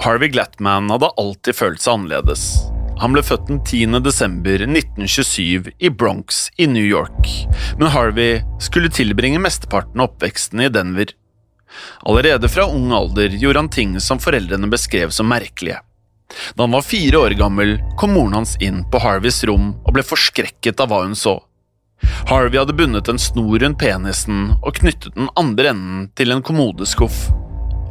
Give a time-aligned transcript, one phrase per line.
[0.00, 2.44] Harvey Glatman hadde alltid følt seg annerledes.
[3.02, 3.98] Han ble født den 10.
[4.00, 7.28] desember 1927 i Bronx i New York,
[7.76, 11.12] men Harvey skulle tilbringe mesteparten av oppveksten i Denver.
[12.08, 15.82] Allerede fra ung alder gjorde han ting som foreldrene beskrev som merkelige.
[16.56, 20.06] Da han var fire år gammel, kom moren hans inn på Harveys rom og ble
[20.06, 21.36] forskrekket av hva hun så.
[22.30, 27.26] Harvey hadde bundet en snor rundt penisen og knyttet den andre enden til en kommodeskuff.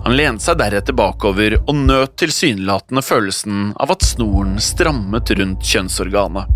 [0.09, 6.49] Han lente seg deretter bakover og nøt tilsynelatende følelsen av at snoren strammet rundt kjønnsorganet.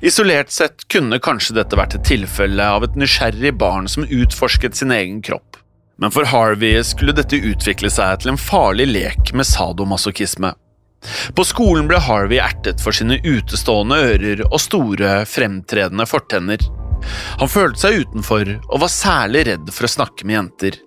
[0.00, 4.96] Isolert sett kunne kanskje dette vært et tilfelle av et nysgjerrig barn som utforsket sin
[4.96, 5.60] egen kropp,
[6.00, 10.54] men for Harvey skulle dette utvikle seg til en farlig lek med sadomasochisme.
[11.36, 16.64] På skolen ble Harvey ertet for sine utestående ører og store, fremtredende fortenner.
[17.36, 20.84] Han følte seg utenfor og var særlig redd for å snakke med jenter.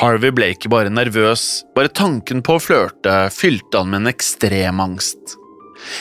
[0.00, 4.82] Harvey ble ikke bare nervøs, bare tanken på å flørte fylte han med en ekstrem
[4.82, 5.36] angst.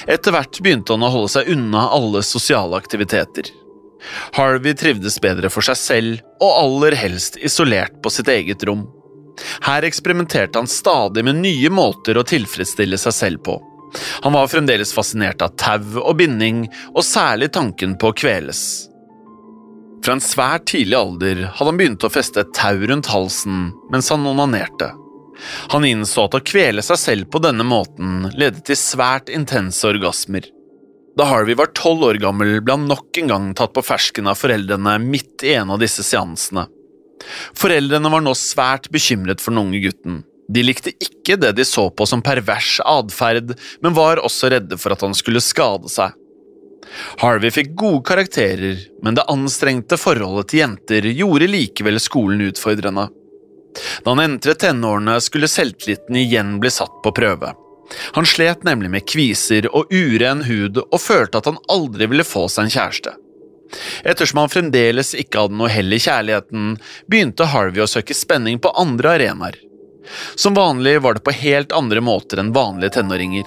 [0.10, 3.50] Etter hvert begynte han å holde seg unna alle sosiale aktiviteter.
[4.38, 8.86] Harvey trivdes bedre for seg selv, og aller helst isolert på sitt eget rom.
[9.66, 13.58] Her eksperimenterte han stadig med nye måter å tilfredsstille seg selv på.
[14.24, 18.62] Han var fremdeles fascinert av tau og binding, og særlig tanken på å kveles.
[20.06, 24.12] Fra en svært tidlig alder hadde han begynt å feste et tau rundt halsen mens
[24.14, 24.92] han onanerte.
[25.74, 30.46] Han innså at å kvele seg selv på denne måten ledet til svært intense orgasmer.
[31.18, 34.38] Da Harvey var tolv år gammel, ble han nok en gang tatt på fersken av
[34.38, 36.68] foreldrene midt i en av disse seansene.
[37.58, 40.22] Foreldrene var nå svært bekymret for den unge gutten.
[40.54, 44.94] De likte ikke det de så på som pervers atferd, men var også redde for
[44.94, 46.14] at han skulle skade seg.
[47.22, 53.10] Harvey fikk gode karakterer, men det anstrengte forholdet til jenter gjorde likevel skolen utfordrende.
[54.04, 57.52] Da han entret tenårene, skulle selvtilliten igjen bli satt på prøve.
[58.16, 62.48] Han slet nemlig med kviser og uren hud og følte at han aldri ville få
[62.50, 63.14] seg en kjæreste.
[64.08, 66.76] Ettersom han fremdeles ikke hadde noe hell i kjærligheten,
[67.12, 69.60] begynte Harvey å søke spenning på andre arenaer.
[70.38, 73.46] Som vanlig var det på helt andre måter enn vanlige tenåringer.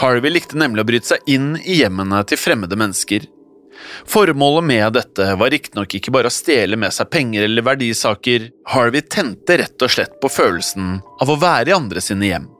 [0.00, 3.26] Harvey likte nemlig å bryte seg inn i hjemmene til fremmede mennesker.
[4.08, 9.04] Formålet med dette var riktignok ikke bare å stjele med seg penger eller verdisaker, Harvey
[9.04, 12.50] tente rett og slett på følelsen av å være i andre sine hjem.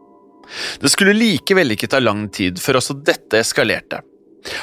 [0.83, 4.03] Det skulle likevel ikke ta lang tid før også dette eskalerte.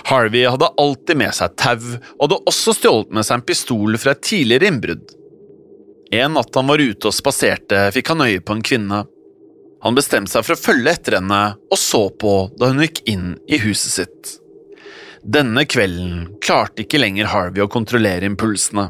[0.09, 1.79] Harvey hadde alltid med seg tau,
[2.17, 5.15] og hadde også stjålet med seg en pistol fra et tidligere innbrudd.
[6.11, 9.03] En natt han var ute og spaserte, fikk han øye på en kvinne.
[9.83, 11.41] Han bestemte seg for å følge etter henne,
[11.71, 14.31] og så på da hun gikk inn i huset sitt.
[15.23, 18.89] Denne kvelden klarte ikke lenger Harvey å kontrollere impulsene.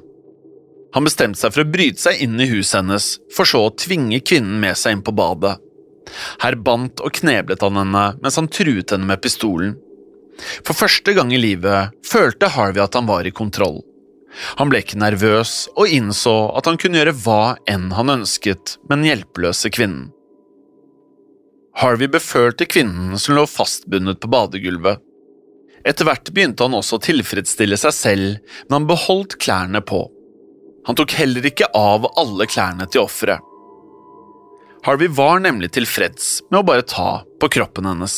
[0.93, 4.21] Han bestemte seg for å bryte seg inn i huset hennes, for så å tvinge
[4.25, 5.59] kvinnen med seg inn på badet.
[6.41, 9.75] Her bandt og kneblet han henne mens han truet henne med pistolen.
[10.65, 13.83] For første gang i livet følte Harvey at han var i kontroll.
[14.57, 18.99] Han ble ikke nervøs og innså at han kunne gjøre hva enn han ønsket med
[18.99, 20.09] den hjelpeløse kvinnen.
[21.79, 24.99] Harvey befølte kvinnen som lå fastbundet på badegulvet.
[25.87, 30.01] Etter hvert begynte han også å tilfredsstille seg selv, men han beholdt klærne på.
[30.89, 33.39] Han tok heller ikke av alle klærne til offeret.
[34.83, 38.17] Harvey var nemlig tilfreds med å bare ta på kroppen hennes.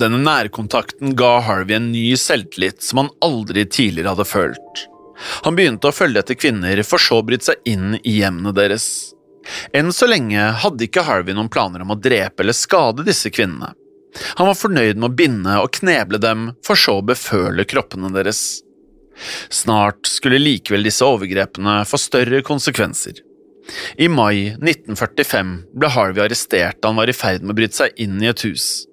[0.00, 4.86] Denne nærkontakten ga Harvey en ny selvtillit som han aldri tidligere hadde følt.
[5.46, 9.13] Han begynte å følge etter kvinner, for så å bryte seg inn i hjemmene deres.
[9.76, 13.74] Enn så lenge hadde ikke Harvey noen planer om å drepe eller skade disse kvinnene.
[14.38, 18.62] Han var fornøyd med å binde og kneble dem, for så å beføle kroppene deres.
[19.50, 23.20] Snart skulle likevel disse overgrepene få større konsekvenser.
[23.96, 28.02] I mai 1945 ble Harvey arrestert da han var i ferd med å bryte seg
[28.04, 28.84] inn i et hus.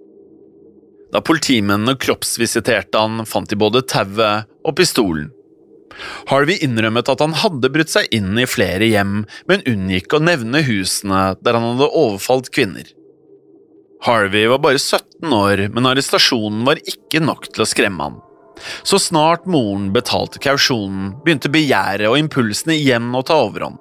[1.12, 5.28] Da politimennene kroppsvisiterte han, fant de både tauet og pistolen.
[6.32, 10.64] Harvey innrømmet at han hadde brutt seg inn i flere hjem, men unngikk å nevne
[10.68, 12.88] husene der han hadde overfalt kvinner.
[14.02, 18.20] Harvey var bare 17 år, men arrestasjonen var ikke nok til å skremme ham.
[18.84, 23.78] Så snart moren betalte kausjonen, begynte begjæret og impulsene igjen å ta overhånd.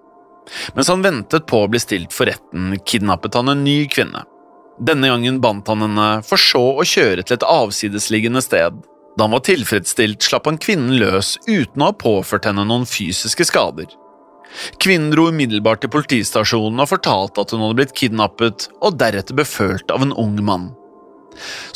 [0.75, 4.25] Mens han ventet på å bli stilt for retten, kidnappet han en ny kvinne.
[4.81, 8.81] Denne gangen bandt han henne, for så å kjøre til et avsidesliggende sted.
[9.21, 13.45] Da han var tilfredsstilt, slapp han kvinnen løs uten å ha påført henne noen fysiske
[13.45, 13.91] skader.
[14.81, 19.93] Kvinnen dro umiddelbart til politistasjonen og fortalte at hun hadde blitt kidnappet og deretter befølt
[19.93, 20.71] av en ung mann.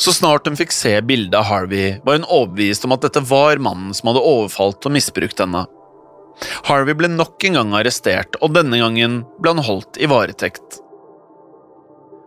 [0.01, 3.61] Så snart hun fikk se bildet av Harvey, var hun overbevist om at dette var
[3.61, 5.67] mannen som hadde overfalt og misbrukt henne.
[6.65, 10.81] Harvey ble nok en gang arrestert, og denne gangen ble han holdt i varetekt.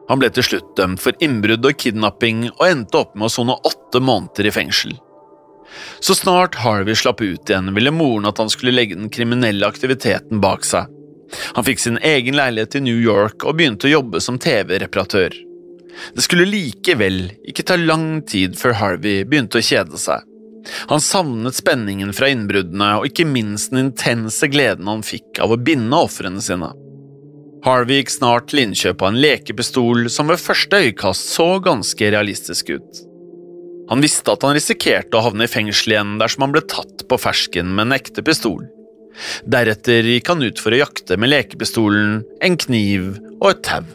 [0.08, 3.58] Han ble til slutt dømt for innbrudd og kidnapping og endte opp med å sone
[3.66, 4.94] åtte måneder i fengsel.
[6.00, 10.40] Så snart Harvey slapp ut igjen, ville moren at han skulle legge den kriminelle aktiviteten
[10.44, 10.88] bak seg.
[11.56, 15.34] Han fikk sin egen leilighet i New York og begynte å jobbe som TV-reparatør.
[16.14, 20.24] Det skulle likevel ikke ta lang tid før Harvey begynte å kjede seg.
[20.90, 25.60] Han savnet spenningen fra innbruddene og ikke minst den intense gleden han fikk av å
[25.60, 26.70] binde ofrene sine.
[27.64, 32.70] Harvey gikk snart til innkjøp av en lekepistol som ved første øyekast så ganske realistisk
[32.76, 33.07] ut.
[33.88, 37.20] Han visste at han risikerte å havne i fengsel igjen dersom han ble tatt på
[37.20, 38.66] fersken med en ekte pistol.
[39.48, 43.86] Deretter gikk han ut for å jakte med lekepistolen, en kniv og et tau.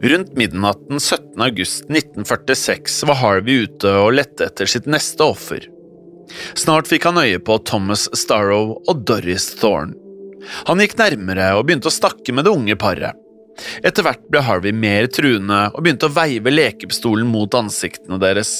[0.00, 1.34] Rundt midnatten 17.
[1.44, 5.66] august 1946 var Harvey ute og lette etter sitt neste offer.
[6.56, 9.92] Snart fikk han øye på Thomas Starrow og Doris Thorne.
[10.70, 13.18] Han gikk nærmere og begynte å snakke med det unge paret.
[13.86, 18.54] Etter hvert ble Harvey mer truende og begynte å veive lekepistolen mot ansiktene deres.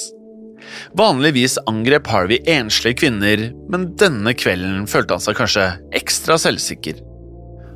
[0.96, 7.00] Vanligvis angrep Harvey enslige kvinner, men denne kvelden følte han seg kanskje ekstra selvsikker.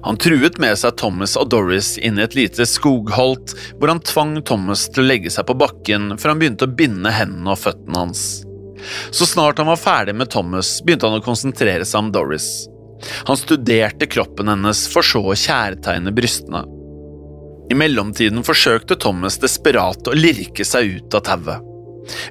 [0.04, 4.37] Han truet med seg Thomas og Doris inn i et lite skogholt, hvor han tvang
[4.45, 8.02] Thomas til å legge seg på bakken før han begynte å binde hendene og føttene
[8.02, 8.26] hans.
[9.11, 12.66] Så snart han var ferdig med Thomas, begynte han å konsentrere seg om Doris.
[13.28, 16.66] Han studerte kroppen hennes for så å kjærtegne brystene.
[17.71, 21.71] I mellomtiden forsøkte Thomas desperat å lirke seg ut av tauet.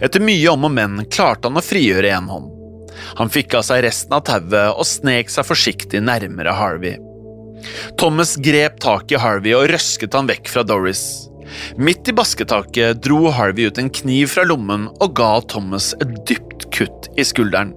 [0.06, 2.52] Etter mye om og men klarte han å frigjøre én hånd.
[3.18, 7.00] Han fikk av seg resten av tauet og snek seg forsiktig nærmere Harvey.
[7.98, 11.04] Thomas grep tak i Harvey og røsket han vekk fra Doris.
[11.78, 16.70] Midt i basketaket dro Harvey ut en kniv fra lommen og ga Thomas et dypt
[16.74, 17.74] kutt i skulderen.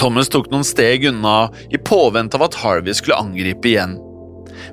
[0.00, 3.98] Thomas tok noen steg unna i påvente av at Harvey skulle angripe igjen.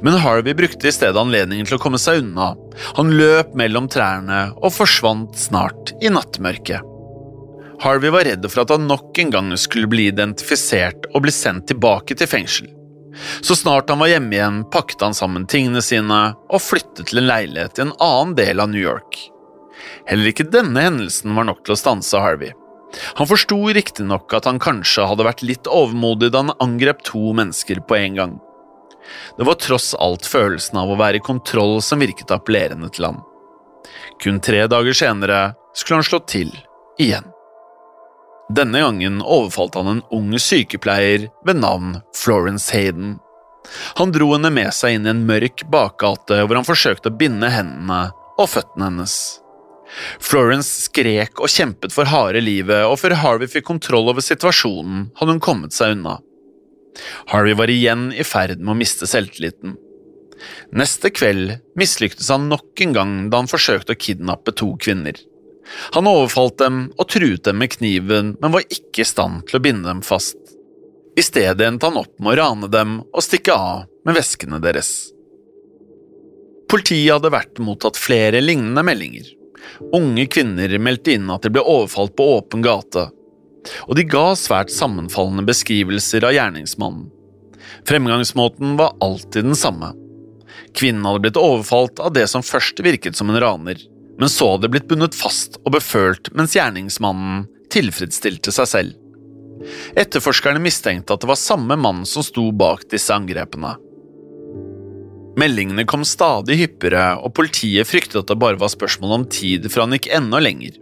[0.02, 2.54] Men Harvey brukte i stedet anledningen til å komme seg unna.
[3.00, 6.86] Han løp mellom trærne og forsvant snart i nattmørket.
[7.80, 11.70] Harvey var redd for at han nok en gang skulle bli identifisert og bli sendt
[11.72, 12.68] tilbake til fengsel.
[13.42, 16.20] Så snart han var hjemme igjen, pakket han sammen tingene sine
[16.50, 19.18] og flyttet til en leilighet i en annen del av New York.
[20.10, 22.52] Heller ikke denne hendelsen var nok til å stanse Harvey.
[23.20, 27.84] Han forsto riktignok at han kanskje hadde vært litt overmodig da han angrep to mennesker
[27.88, 28.38] på en gang.
[29.38, 33.22] Det var tross alt følelsen av å være i kontroll som virket appellerende til ham.
[34.24, 35.42] Kun tre dager senere
[35.78, 36.52] skulle han slå til
[37.00, 37.28] igjen.
[38.50, 43.20] Denne gangen overfalt han en ung sykepleier ved navn Florence Hayden.
[44.00, 47.52] Han dro henne med seg inn i en mørk bakgate hvor han forsøkte å binde
[47.54, 48.08] hendene
[48.40, 49.16] og føttene hennes.
[50.22, 55.36] Florence skrek og kjempet for harde livet, og før Harvey fikk kontroll over situasjonen, hadde
[55.36, 56.20] hun kommet seg unna.
[57.32, 59.76] Harvey var igjen i ferd med å miste selvtilliten.
[60.76, 65.18] Neste kveld mislyktes han nok en gang da han forsøkte å kidnappe to kvinner.
[65.94, 69.64] Han overfalt dem og truet dem med kniven, men var ikke i stand til å
[69.64, 70.38] binde dem fast.
[71.20, 75.12] I stedet endte han opp med å rane dem og stikke av med veskene deres.
[76.70, 79.28] Politiet hadde vært mottatt flere lignende meldinger.
[79.94, 83.10] Unge kvinner meldte inn at de ble overfalt på åpen gate,
[83.88, 87.08] og de ga svært sammenfallende beskrivelser av gjerningsmannen.
[87.88, 89.94] Fremgangsmåten var alltid den samme.
[90.76, 93.80] Kvinnen hadde blitt overfalt av det som først virket som en raner,
[94.20, 98.98] men så hadde blitt bundet fast og befølt mens gjerningsmannen tilfredsstilte seg selv.
[100.00, 103.76] Etterforskerne mistenkte at det var samme mann som sto bak disse angrepene.
[105.40, 109.86] Meldingene kom stadig hyppigere, og politiet fryktet at det bare var spørsmål om tid før
[109.86, 110.76] han gikk enda lenger.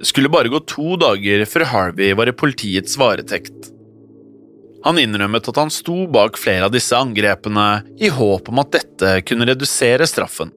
[0.00, 3.66] Det skulle bare gå to dager før Harvey var i politiets varetekt.
[4.86, 7.66] Han innrømmet at han sto bak flere av disse angrepene
[8.00, 10.54] i håp om at dette kunne redusere straffen.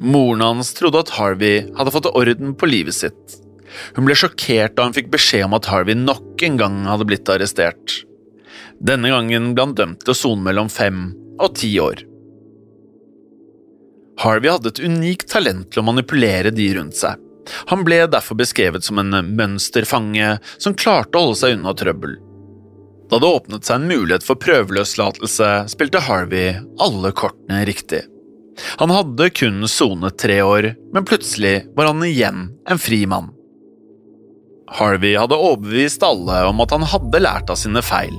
[0.00, 3.36] Moren hans trodde at Harvey hadde fått orden på livet sitt.
[3.92, 7.28] Hun ble sjokkert da hun fikk beskjed om at Harvey nok en gang hadde blitt
[7.28, 7.98] arrestert.
[8.80, 12.06] Denne gangen ble han dømt til å sone mellom fem og ti år.
[14.24, 17.20] Harvey hadde et unikt talent til å manipulere de rundt seg.
[17.72, 22.16] Han ble derfor beskrevet som en mønsterfange som klarte å holde seg unna trøbbel.
[23.10, 28.02] Da det åpnet seg en mulighet for prøveløslatelse, spilte Harvey alle kortene riktig.
[28.80, 33.30] Han hadde kun sonet tre år, men plutselig var han igjen en fri mann.
[34.66, 38.16] Harvey hadde overbevist alle om at han hadde lært av sine feil,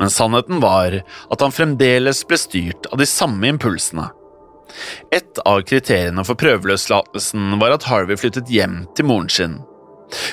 [0.00, 4.08] men sannheten var at han fremdeles ble styrt av de samme impulsene.
[5.14, 9.58] Et av kriteriene for prøveløslatelsen var at Harvey flyttet hjem til moren sin.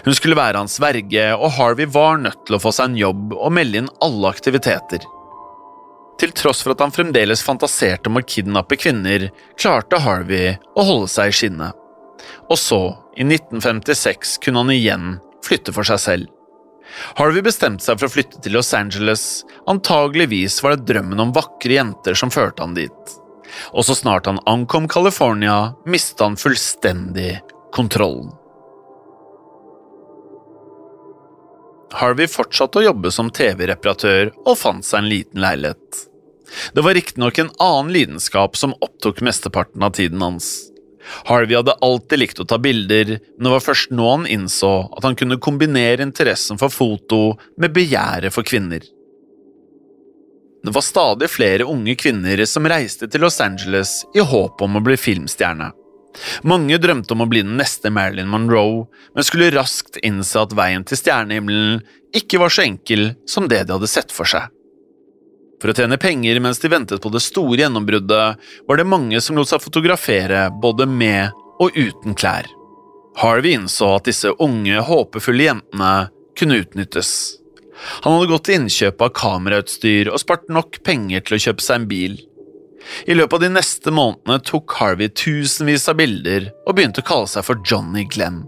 [0.06, 3.34] Hun skulle være hans verge, og Harvey var nødt til å få seg en jobb
[3.34, 5.06] og melde inn alle aktiviteter.
[6.22, 11.10] Til tross for at han fremdeles fantaserte om å kidnappe kvinner, klarte Harvey å holde
[11.12, 11.80] seg i skinnet.
[12.54, 12.82] Og så,
[13.18, 16.30] i 1956, kunne han igjen flytte for seg selv.
[17.18, 21.80] Harvey bestemte seg for å flytte til Los Angeles, antageligvis var det drømmen om vakre
[21.80, 23.18] jenter som førte han dit
[23.72, 27.42] og så snart han ankom California, mistet han fullstendig
[27.74, 28.32] kontrollen.
[31.94, 36.04] Harvey fortsatte å jobbe som TV-reparatør og fant seg en liten leilighet.
[36.74, 40.70] Det var riktignok en annen lidenskap som opptok mesteparten av tiden hans.
[41.28, 45.06] Harvey hadde alltid likt å ta bilder, men det var først nå han innså at
[45.06, 48.86] han kunne kombinere interessen for foto med begjæret for kvinner.
[50.64, 54.84] Det var stadig flere unge kvinner som reiste til Los Angeles i håp om å
[54.84, 55.74] bli filmstjerne.
[56.48, 60.86] Mange drømte om å bli den neste Marilyn Monroe, men skulle raskt innse at veien
[60.88, 61.82] til stjernehimmelen
[62.16, 64.48] ikke var så enkel som det de hadde sett for seg.
[65.60, 69.36] For å tjene penger mens de ventet på det store gjennombruddet, var det mange som
[69.40, 71.32] lot seg fotografere både med
[71.64, 72.48] og uten klær.
[73.20, 75.94] Harvey innså at disse unge, håpefulle jentene
[76.40, 77.43] kunne utnyttes.
[78.04, 81.82] Han hadde gått til innkjøp av kamerautstyr og spart nok penger til å kjøpe seg
[81.82, 82.16] en bil.
[83.08, 87.32] I løpet av de neste månedene tok Harvey tusenvis av bilder og begynte å kalle
[87.32, 88.44] seg for Johnny Glenn.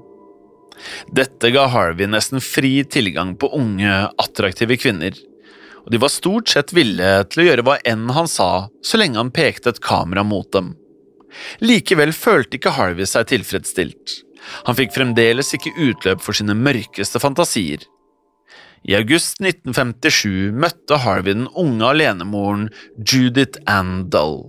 [1.15, 5.15] Dette ga Harvey nesten fri tilgang på unge, attraktive kvinner,
[5.85, 9.21] og de var stort sett ville til å gjøre hva enn han sa så lenge
[9.21, 10.73] han pekte et kamera mot dem.
[11.63, 14.21] Likevel følte ikke Harvey seg tilfredsstilt.
[14.67, 17.83] Han fikk fremdeles ikke utløp for sine mørkeste fantasier.
[18.85, 22.67] I august 1957 møtte Harvey den unge alenemoren
[23.01, 24.43] Judith Ann Dull.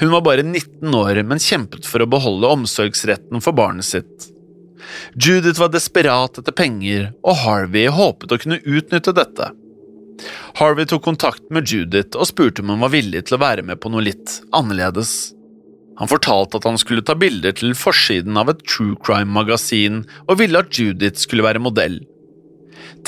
[0.00, 4.28] Hun var bare 19 år, men kjempet for å beholde omsorgsretten for barnet sitt.
[5.14, 9.52] Judith var desperat etter penger, og Harvey håpet å kunne utnytte dette.
[10.58, 13.78] Harvey tok kontakt med Judith og spurte om hun var villig til å være med
[13.78, 15.36] på noe litt annerledes.
[15.98, 20.62] Han fortalte at han skulle ta bilder til forsiden av et true crime-magasin, og ville
[20.62, 22.00] at Judith skulle være modell.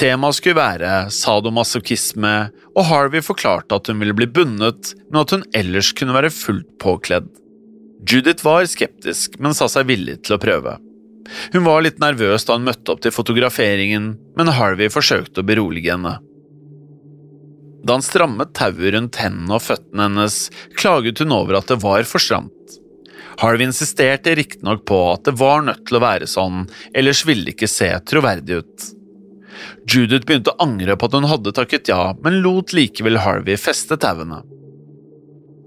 [0.01, 2.35] Temaet skulle være sadomasochisme,
[2.73, 6.71] og Harvey forklarte at hun ville bli bundet, men at hun ellers kunne være fullt
[6.81, 7.27] påkledd.
[8.09, 10.79] Judith var skeptisk, men sa seg villig til å prøve.
[11.53, 15.93] Hun var litt nervøs da hun møtte opp til fotograferingen, men Harvey forsøkte å berolige
[15.93, 16.15] henne.
[17.85, 20.47] Da han strammet tauet rundt hendene og føttene hennes,
[20.81, 22.57] klaget hun over at det var for stramt.
[23.41, 26.65] Harvey insisterte riktignok på at det var nødt til å være sånn,
[26.97, 28.89] ellers ville det ikke se troverdig ut.
[29.91, 33.99] Judith begynte å angre på at hun hadde takket ja, men lot likevel Harvey feste
[34.01, 34.43] tauene.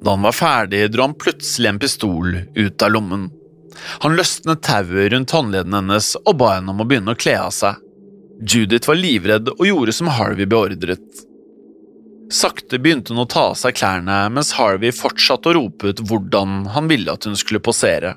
[0.03, 3.29] Da han var ferdig, dro han plutselig en pistol ut av lommen.
[4.03, 7.53] Han løsnet tauet rundt håndleddene hennes og ba henne om å begynne å kle av
[7.55, 7.79] seg.
[8.43, 11.23] Judith var livredd og gjorde som Harvey beordret.
[12.33, 16.63] Sakte begynte hun å ta av seg klærne, mens Harvey fortsatte å rope ut hvordan
[16.73, 18.15] han ville at hun skulle posere.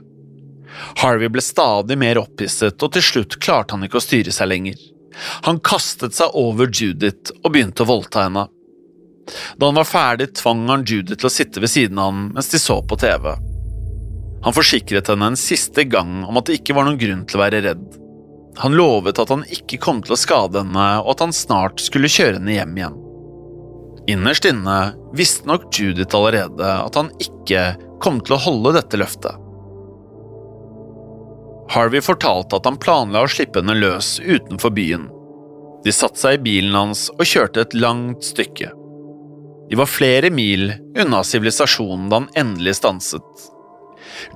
[1.02, 4.80] Harvey ble stadig mer opphisset, og til slutt klarte han ikke å styre seg lenger.
[5.48, 8.46] Han kastet seg over Judith og begynte å voldta henne.
[9.58, 12.50] Da han var ferdig, tvang han Judith til å sitte ved siden av ham mens
[12.52, 13.32] de så på TV.
[14.46, 17.42] Han forsikret henne en siste gang om at det ikke var noen grunn til å
[17.42, 17.86] være redd.
[18.62, 22.12] Han lovet at han ikke kom til å skade henne, og at han snart skulle
[22.12, 23.00] kjøre henne hjem igjen.
[24.14, 24.76] Innerst inne
[25.18, 29.45] visste nok Judith allerede at han ikke kom til å holde dette løftet.
[31.70, 35.08] Harvey fortalte at han planla å slippe henne løs utenfor byen.
[35.84, 38.72] De satte seg i bilen hans og kjørte et langt stykke.
[39.70, 43.48] De var flere mil unna sivilisasjonen da han endelig stanset.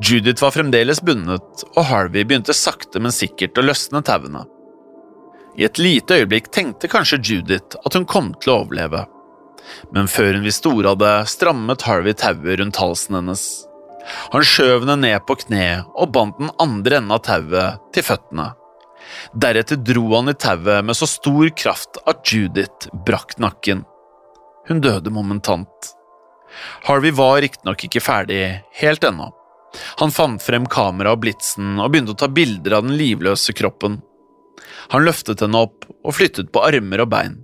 [0.03, 4.43] Judith var fremdeles bundet, og Harvey begynte sakte, men sikkert å løsne tauene.
[5.59, 9.07] I et lite øyeblikk tenkte kanskje Judith at hun kom til å overleve
[9.95, 13.45] men før hun visste ordet av det, strammet Harvey tauet rundt halsen hennes.
[14.33, 18.51] Han skjøv henne ned på kne og bandt den andre enden av tauet til føttene.
[19.35, 23.85] Deretter dro han i tauet med så stor kraft at Judith brakk nakken.
[24.69, 25.93] Hun døde momentant.
[26.87, 28.43] Harvey var riktignok ikke ferdig
[28.81, 29.31] helt ennå.
[30.03, 34.01] Han fant frem kamera og blitsen og begynte å ta bilder av den livløse kroppen.
[34.91, 37.39] Han løftet henne opp og flyttet på armer og bein.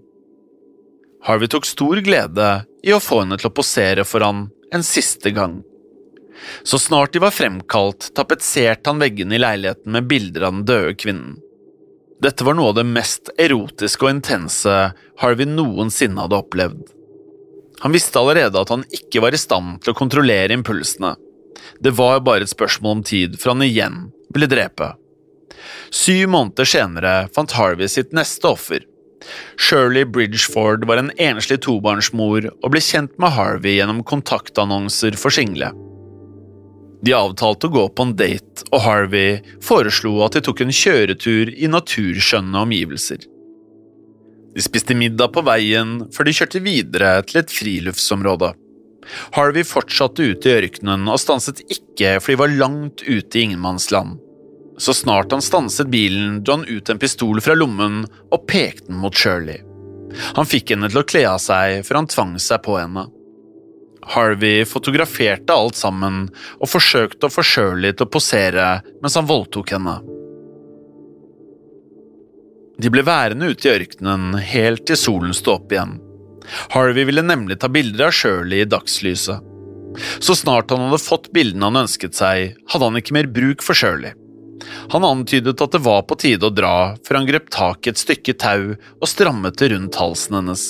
[1.27, 2.51] Harvey tok stor glede
[2.87, 5.61] i å få henne til å posere for han en siste gang.
[6.63, 10.95] Så snart de var fremkalt, tapetserte han veggene i leiligheten med bilder av den døde
[11.01, 11.37] kvinnen.
[12.23, 14.75] Dette var noe av det mest erotiske og intense
[15.21, 16.85] Harvey noensinne hadde opplevd.
[17.85, 21.13] Han visste allerede at han ikke var i stand til å kontrollere impulsene.
[21.81, 23.99] Det var bare et spørsmål om tid før han igjen
[24.33, 24.95] ville drepe.
[25.93, 28.85] Syv måneder senere fant Harvey sitt neste offer.
[29.61, 35.73] Shirley Bridgeford var en enslig tobarnsmor og ble kjent med Harvey gjennom kontaktannonser for single.
[37.07, 41.53] De avtalte å gå på en date, og Harvey foreslo at de tok en kjøretur
[41.55, 43.21] i naturskjønne omgivelser.
[44.57, 48.51] De spiste middag på veien før de kjørte videre til et friluftsområde.
[49.37, 54.17] Harvey fortsatte ute i ørkenen og stanset ikke for de var langt ute i ingenmannsland.
[54.83, 58.99] Så snart han stanset bilen, dro han ut en pistol fra lommen og pekte den
[59.05, 59.63] mot Shirley.
[60.35, 63.07] Han fikk henne til å kle av seg før han tvang seg på henne.
[64.15, 66.27] Harvey fotograferte alt sammen
[66.61, 68.67] og forsøkte å få Shirley til å posere
[69.03, 69.97] mens han voldtok henne.
[72.77, 75.97] De ble værende ute i ørkenen helt til solen sto opp igjen.
[76.75, 79.53] Harvey ville nemlig ta bilder av Shirley i dagslyset.
[80.21, 83.79] Så snart han hadde fått bildene han ønsket seg, hadde han ikke mer bruk for
[83.79, 84.13] Shirley.
[84.93, 88.01] Han antydet at det var på tide å dra, før han grep tak i et
[88.01, 90.67] stykke tau og strammet det rundt halsen hennes.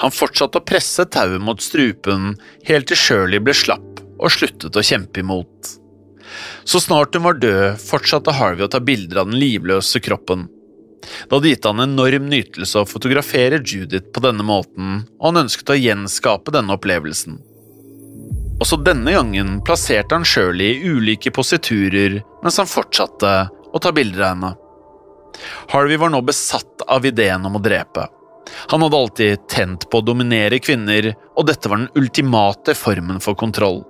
[0.00, 2.34] Han fortsatte å presse tauet mot strupen,
[2.68, 5.74] helt til Shirley ble slapp og sluttet å kjempe imot.
[6.64, 10.46] Så snart hun var død, fortsatte Harvey å ta bilder av den livløse kroppen.
[11.00, 15.72] Det hadde gitt han enorm nytelse å fotografere Judith på denne måten, og han ønsket
[15.72, 17.38] å gjenskape denne opplevelsen.
[18.60, 24.26] Også denne gangen plasserte han Shirley i ulike positurer mens han fortsatte å ta bilder
[24.26, 24.50] av henne.
[25.72, 28.04] Harvey var nå besatt av ideen om å drepe.
[28.72, 33.38] Han hadde alltid tent på å dominere kvinner, og dette var den ultimate formen for
[33.38, 33.82] kontroll.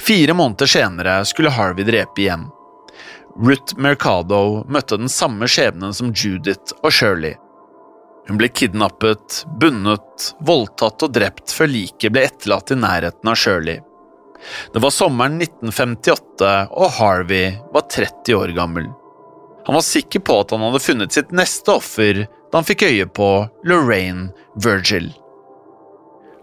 [0.00, 2.48] Fire måneder senere skulle Harvey drepe igjen.
[3.40, 7.38] Ruth Mercado møtte den samme skjebnen som Judith og Shirley.
[8.28, 13.80] Hun ble kidnappet, bundet, voldtatt og drept før liket ble etterlatt i nærheten av Shirley.
[14.74, 18.90] Det var sommeren 1958, og Harvey var 30 år gammel.
[19.66, 23.08] Han var sikker på at han hadde funnet sitt neste offer da han fikk øye
[23.08, 23.28] på
[23.64, 24.28] Lorraine
[24.60, 25.08] Virgil.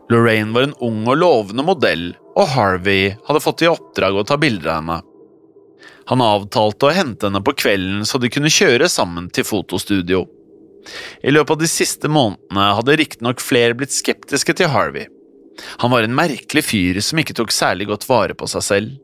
[0.09, 4.39] Lorraine var en ung og lovende modell, og Harvey hadde fått i oppdrag å ta
[4.41, 4.97] bilder av henne.
[6.09, 10.23] Han avtalte å hente henne på kvelden så de kunne kjøre sammen til fotostudio.
[11.21, 15.05] I løpet av de siste månedene hadde riktignok flere blitt skeptiske til Harvey.
[15.83, 18.97] Han var en merkelig fyr som ikke tok særlig godt vare på seg selv.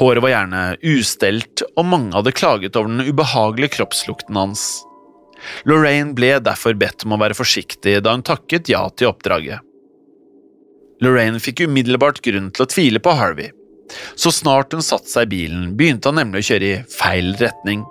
[0.00, 0.64] Håret var gjerne
[0.96, 4.66] ustelt, og mange hadde klaget over den ubehagelige kroppslukten hans.
[5.68, 9.64] Lorraine ble derfor bedt om å være forsiktig da hun takket ja til oppdraget.
[11.04, 13.52] Lorraine fikk umiddelbart grunn til å tvile på Harvey.
[14.18, 17.84] Så snart hun satte seg i bilen, begynte han nemlig å kjøre i feil retning.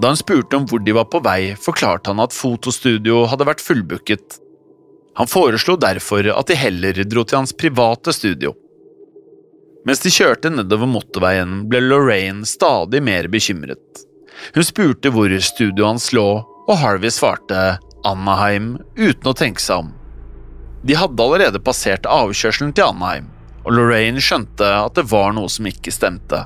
[0.00, 3.64] Da hun spurte om hvor de var på vei, forklarte han at fotostudioet hadde vært
[3.64, 4.38] fullbooket.
[5.18, 8.54] Han foreslo derfor at de heller dro til hans private studio.
[9.88, 14.04] Mens de kjørte nedover motorveien, ble Lorraine stadig mer bekymret.
[14.54, 16.28] Hun spurte hvor studioet hans lå,
[16.70, 19.90] og Harvey svarte Anaheim uten å tenke seg om.
[20.86, 23.26] De hadde allerede passert avkjørselen til Anaheim,
[23.66, 26.44] og Lorraine skjønte at det var noe som ikke stemte.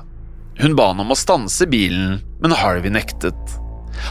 [0.59, 3.55] Hun ba han om å stanse bilen, men Harvey nektet.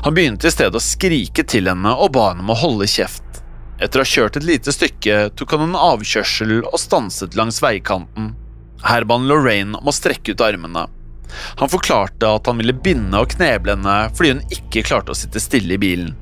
[0.05, 3.43] Han begynte i stedet å skrike til henne og ba henne om å holde kjeft.
[3.83, 8.33] Etter å ha kjørt et lite stykke tok han en avkjørsel og stanset langs veikanten.
[8.85, 10.87] Her ba han Lorraine om å strekke ut armene.
[11.61, 15.43] Han forklarte at han ville binde og kneble henne fordi hun ikke klarte å sitte
[15.43, 16.13] stille i bilen.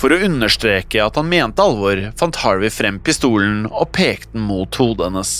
[0.00, 4.80] For å understreke at han mente alvor, fant Harvey frem pistolen og pekte den mot
[4.80, 5.34] hodet hennes.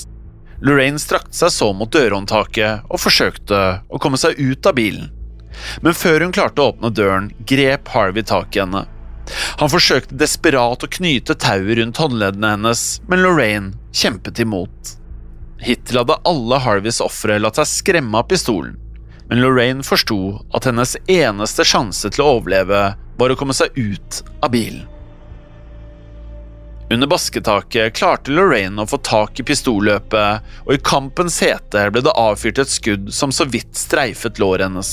[0.64, 3.60] Lorraine strakte seg så mot dørhåndtaket og forsøkte
[3.90, 5.10] å komme seg ut av bilen.
[5.82, 8.86] Men før hun klarte å åpne døren, grep Harvey tak i henne.
[9.60, 14.96] Han forsøkte desperat å knyte tauet rundt håndleddene hennes, men Lorraine kjempet imot.
[15.64, 18.74] Hittil hadde alle Harveys ofre latt seg skremme av pistolen,
[19.30, 20.18] men Lorraine forsto
[20.52, 22.82] at hennes eneste sjanse til å overleve
[23.16, 24.84] var å komme seg ut av bilen.
[26.92, 32.12] Under basketaket klarte Lorraine å få tak i pistolløpet, og i kampens hete ble det
[32.12, 34.92] avfyrt et skudd som så vidt streifet låret hennes.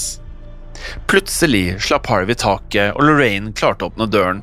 [1.12, 4.40] Plutselig slapp Harvey taket, og Lorraine klarte å åpne døren.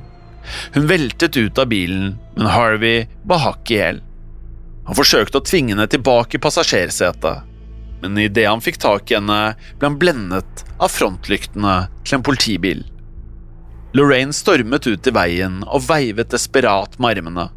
[0.77, 4.05] Hun veltet ut av bilen, men Harvey var hakk i hæl.
[4.89, 7.45] Han forsøkte å tvinge henne tilbake i passasjersetet,
[8.01, 11.75] men idet han fikk tak i henne, ble han blendet av frontlyktene
[12.07, 12.81] til en politibil.
[13.97, 17.49] Lorraine stormet ut i veien og veivet desperat med armene.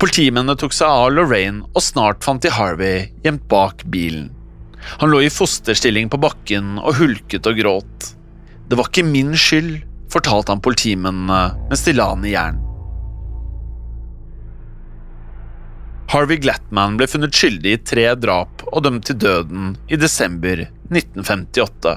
[0.00, 4.30] Politimennene tok seg av Lorraine, og snart fant de Harvey gjemt bak bilen.
[5.04, 8.12] Han lå i fosterstilling på bakken og hulket og gråt.
[8.68, 9.82] Det var ikke min skyld,
[10.12, 12.61] fortalte han politimennene mens de la han i jern.
[16.10, 21.94] Harvey Glatman ble funnet skyldig i tre drap og dømt til døden i desember 1958.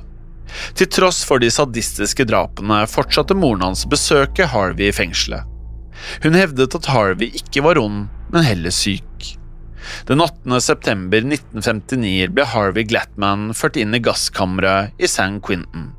[0.80, 5.44] Til tross for de sadistiske drapene fortsatte moren hans å besøke Harvey i fengselet.
[6.24, 9.36] Hun hevdet at Harvey ikke var ond, men heller syk.
[10.10, 10.60] Den 8.
[10.62, 15.92] september 1959 ble Harvey Glatman ført inn i gasskammeret i San Quentin.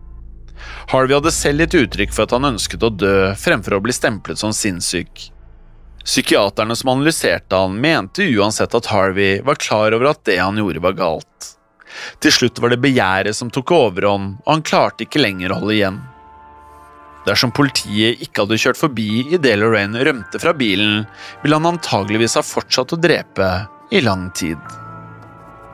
[0.91, 4.41] Harvey hadde selv gitt uttrykk for at han ønsket å dø fremfor å bli stemplet
[4.41, 5.29] som sinnssyk.
[6.07, 10.83] Psykiaterne som analyserte han, mente uansett at Harvey var klar over at det han gjorde,
[10.85, 11.49] var galt.
[12.23, 15.75] Til slutt var det begjæret som tok overhånd, og han klarte ikke lenger å holde
[15.75, 15.99] igjen.
[17.27, 21.03] Dersom politiet ikke hadde kjørt forbi idet Lorraine rømte fra bilen,
[21.43, 23.49] ville han antageligvis ha fortsatt å drepe
[23.91, 24.61] i lang tid.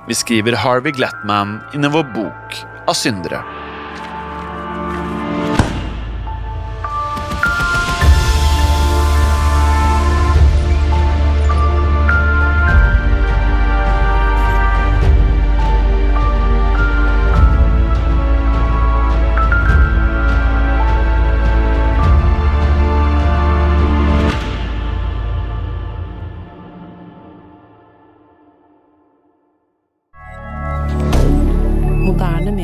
[0.09, 2.57] Vi skriver Harvey Glatman inn i vår bok
[2.89, 3.62] av syndere.